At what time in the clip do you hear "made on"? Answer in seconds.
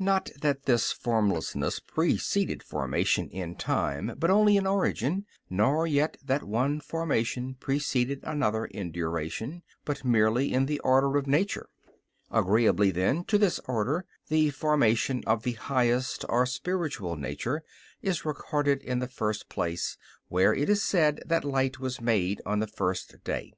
22.00-22.58